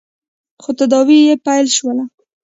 [0.61, 1.97] خو تداوې يې پیل شول.